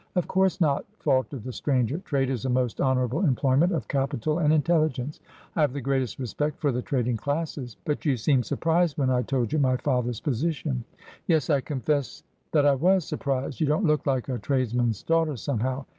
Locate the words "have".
5.61-5.73